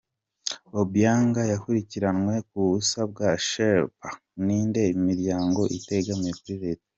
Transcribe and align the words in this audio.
Obiang 0.79 1.33
yakurikiranwe 1.51 2.35
ku 2.49 2.57
busabe 2.69 3.05
bwa 3.11 3.31
Sherpa 3.47 4.09
n’indi 4.45 4.83
miryango 5.07 5.61
itegamiye 5.77 6.33
kuri 6.41 6.57
leta. 6.65 6.87